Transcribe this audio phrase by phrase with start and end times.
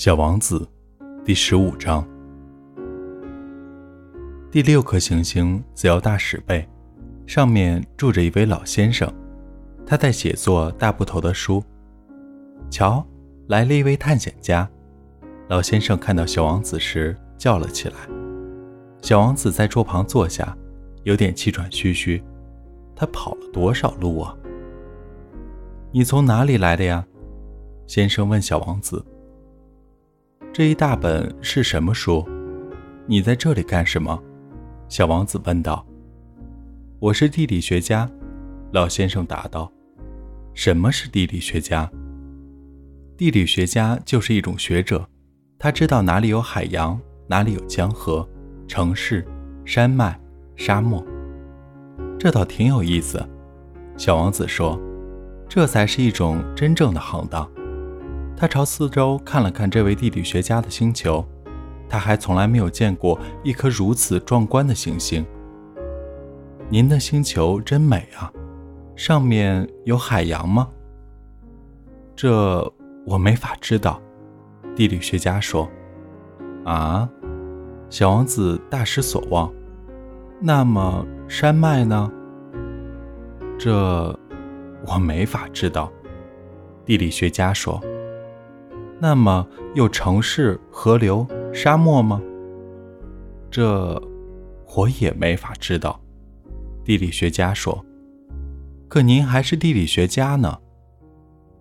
[0.00, 0.66] 小王子，
[1.26, 2.02] 第十五章。
[4.50, 6.66] 第六颗行星则要大十倍，
[7.26, 9.12] 上面住着一位老先生，
[9.86, 11.62] 他在写作大部头的书。
[12.70, 13.06] 瞧，
[13.48, 14.66] 来了一位探险家！
[15.50, 17.96] 老先生看到小王子时叫了起来。
[19.02, 20.56] 小王子在桌旁坐下，
[21.02, 22.24] 有点气喘吁吁。
[22.96, 24.34] 他跑了多少路啊？
[25.92, 27.06] 你从哪里来的呀？
[27.86, 29.04] 先生问小王子。
[30.52, 32.28] 这一大本是什么书？
[33.06, 34.20] 你在这里干什么？
[34.88, 35.86] 小王子问道。
[36.98, 38.10] 我是地理学家，
[38.72, 39.70] 老先生答道。
[40.52, 41.88] 什么是地理学家？
[43.16, 45.08] 地理学家就是一种学者，
[45.56, 48.28] 他知道哪里有海洋，哪里有江河、
[48.66, 49.24] 城市、
[49.64, 50.20] 山脉、
[50.56, 51.04] 沙漠。
[52.18, 53.24] 这倒挺有意思，
[53.96, 54.78] 小王子说。
[55.48, 57.48] 这才是一种真正的行当。
[58.40, 61.22] 他朝四周看了看这位地理学家的星球，
[61.86, 65.22] 他还从来没有见过一颗如此壮观的行星。
[66.70, 68.32] 您的星球真美啊，
[68.96, 70.66] 上面有海洋吗？
[72.16, 72.66] 这
[73.04, 74.00] 我没法知道，
[74.74, 75.68] 地理学家说。
[76.64, 77.06] 啊，
[77.90, 79.52] 小王子大失所望。
[80.40, 82.10] 那么山脉呢？
[83.58, 84.18] 这
[84.86, 85.92] 我没法知道，
[86.86, 87.78] 地理学家说。
[89.02, 92.20] 那么有城市、河流、沙漠吗？
[93.50, 94.00] 这
[94.76, 95.98] 我也没法知道。
[96.84, 97.84] 地理学家说
[98.88, 100.58] ：“可您还是地理学家呢，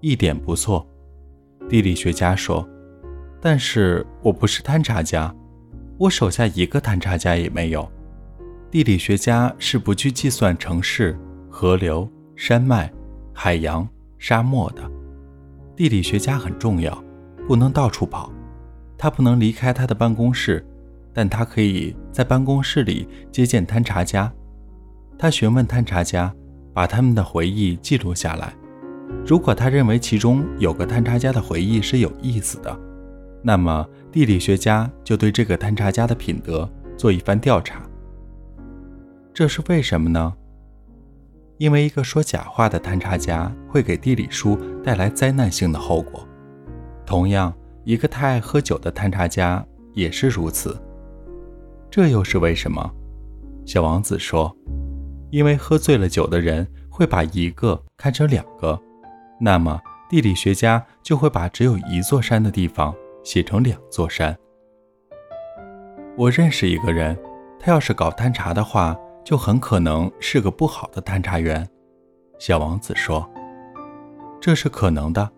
[0.00, 0.84] 一点不错。”
[1.68, 2.68] 地理学家说
[3.40, 5.32] ：“但是我不是探查家，
[5.96, 7.88] 我手下一个探查家也没有。
[8.70, 11.16] 地理学家是不去计算城市、
[11.48, 12.92] 河流、山脉、
[13.32, 13.88] 海洋、
[14.18, 14.82] 沙漠的。
[15.76, 17.00] 地理学家很重要。”
[17.48, 18.30] 不能到处跑，
[18.98, 20.62] 他不能离开他的办公室，
[21.14, 24.30] 但他可以在办公室里接见探查家。
[25.18, 26.30] 他询问探查家，
[26.74, 28.52] 把他们的回忆记录下来。
[29.26, 32.78] 如果他认为其中有个探查家的回忆是有意思的，
[33.42, 37.80] 那么地理学家就对这个探查家的品德做一番调查。
[39.32, 40.34] 这是为什么呢？
[41.56, 46.27] 因为一个说假话的探查家会给地理书带来灾难性的后果。
[47.08, 47.50] 同样，
[47.84, 49.64] 一个太爱喝酒的探查家
[49.94, 50.78] 也是如此。
[51.90, 52.94] 这又是为什么？
[53.64, 54.54] 小王子说
[55.32, 58.78] ：“因为喝醉了酒的人会把一个看成两个，
[59.40, 59.80] 那么
[60.10, 62.94] 地理学家就会把只有一座山的地方
[63.24, 64.36] 写成两座山。”
[66.14, 67.18] 我认识一个人，
[67.58, 68.94] 他要是搞探查的话，
[69.24, 71.66] 就很可能是个不好的探查员。
[72.38, 73.26] 小王子说
[74.38, 75.30] ：“这是可能的，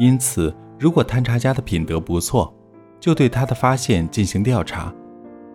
[0.00, 2.52] 因此。”如果探查家的品德不错，
[3.00, 4.92] 就对他的发现进行调查，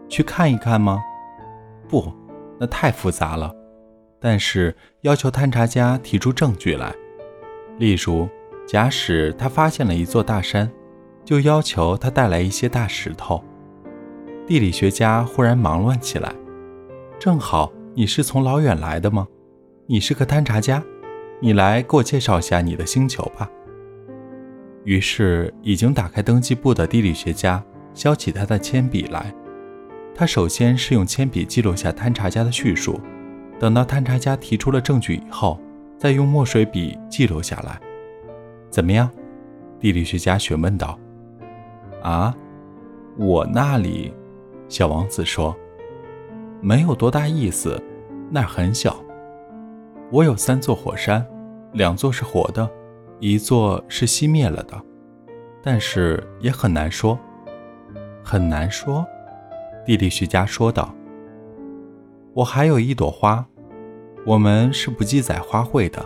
[0.07, 1.02] 去看一看吗？
[1.88, 2.12] 不，
[2.59, 3.53] 那太复杂了。
[4.19, 6.94] 但是要求探查家提出证据来，
[7.78, 8.28] 例如，
[8.68, 10.69] 假使他发现了一座大山，
[11.24, 13.44] 就要求他带来一些大石头。
[14.46, 16.34] 地理学家忽然忙乱起来。
[17.18, 19.28] 正好你是从老远来的吗？
[19.88, 20.84] 你是个探查家，
[21.40, 23.50] 你来给我介绍一下你的星球吧。
[24.85, 27.63] 于是，已经打开登记簿的地理学家
[27.94, 29.34] 削起他的铅笔来。
[30.16, 33.00] 他首先是用铅笔记录下探查家的叙述，
[33.59, 35.59] 等到探查家提出了证据以后，
[35.97, 37.79] 再用墨水笔记录下来。
[38.69, 39.09] 怎么样？
[39.79, 40.97] 地理学家询问道。
[42.01, 42.35] “啊，
[43.18, 44.13] 我那里，
[44.68, 45.56] 小王子说，
[46.62, 47.81] 没有多大意思，
[48.29, 49.03] 那儿很小。
[50.12, 51.25] 我有三座火山，
[51.73, 52.69] 两座是活的。”
[53.22, 54.81] 一座是熄灭了的，
[55.62, 57.19] 但是也很难说，
[58.24, 59.06] 很难说。
[59.86, 60.95] 地理学家说道
[62.33, 63.45] ：“我还有一朵花，
[64.25, 66.06] 我们是不记载花卉的。”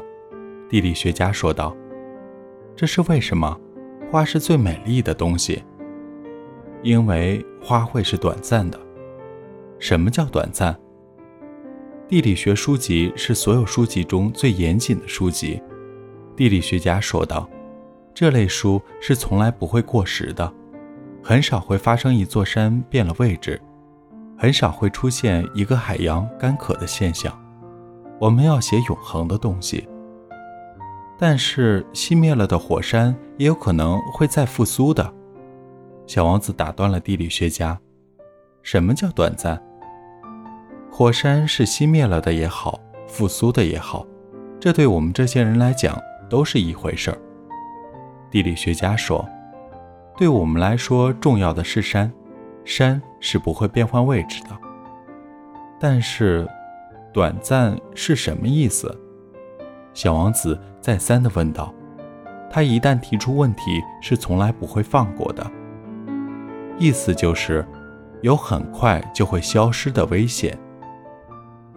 [0.69, 1.75] 地理学家说道
[2.75, 3.59] ：“这是为什么？
[4.11, 5.63] 花是最美丽的东西，
[6.81, 8.79] 因为花卉是短暂的。
[9.77, 10.75] 什么叫短暂？
[12.07, 15.61] 地理学书籍是所有书籍中最严谨的书籍。”
[16.35, 17.47] 地理学家说道
[18.13, 20.51] ：“这类书是从来不会过时的，
[21.23, 23.61] 很少会发生一座山变了位置，
[24.37, 27.37] 很少会出现一个海洋干渴的现象。
[28.19, 29.87] 我们要写永恒的东西。
[31.19, 35.13] 但是熄灭了的火山也有可能会再复苏的。”
[36.07, 37.79] 小王子打断了地理学家
[38.63, 39.61] ：“什么叫短暂？
[40.91, 44.05] 火山是熄灭了的也好，复苏的也好，
[44.59, 45.97] 这对我们这些人来讲。”
[46.33, 47.17] 都是一回事儿。
[48.31, 49.23] 地理学家说
[50.17, 52.11] ：“对我们来说，重要的是山，
[52.65, 54.49] 山是不会变换位置的。
[55.79, 56.49] 但是，
[57.13, 58.99] 短暂是什么意思？
[59.93, 61.71] 小王子再三地问道。
[62.49, 65.45] 他一旦提出问题，是从来不会放过的。
[66.79, 67.63] 意思就是，
[68.23, 70.57] 有很快就会消失的危险。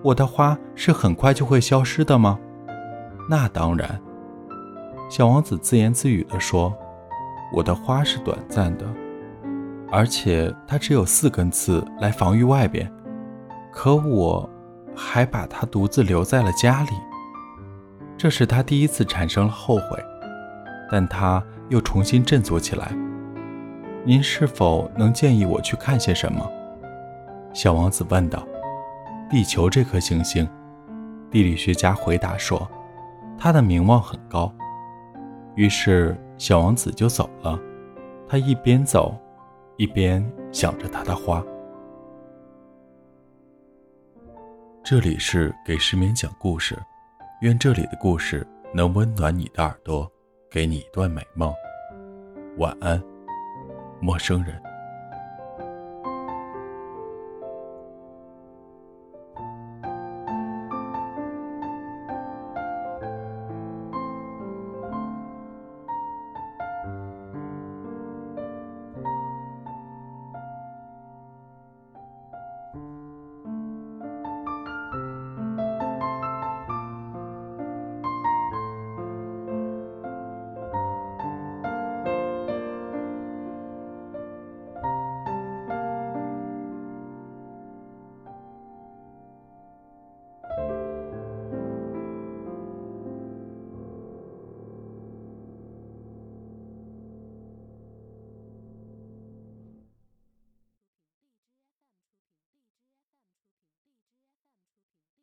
[0.02, 2.38] 我的花是很快就会消失的吗？
[3.28, 4.00] 那当然。
[5.08, 6.76] 小王子自言自语地说
[7.54, 8.84] ：“我的花是短暂的，
[9.90, 12.92] 而且它只有四根刺来防御外边。
[13.72, 14.48] 可我，
[14.96, 16.90] 还把它独自留在了家里。
[18.16, 20.02] 这是他第一次产生了后悔，
[20.90, 22.90] 但他又重新振作起来。
[24.04, 26.50] 您是否能建议我去看些什么？”
[27.54, 28.42] 小王子问道。
[29.30, 30.48] “地球这颗行星。”
[31.30, 32.68] 地理学家回答说
[33.38, 34.52] ，“它的名望很高。”
[35.56, 37.58] 于是，小王子就走了。
[38.28, 39.16] 他一边走，
[39.78, 40.22] 一边
[40.52, 41.42] 想着他的花。
[44.84, 46.76] 这里是给失眠讲故事，
[47.40, 50.10] 愿这里的故事能温暖你的耳朵，
[50.50, 51.50] 给你一段美梦。
[52.58, 53.02] 晚安，
[54.00, 54.65] 陌生人。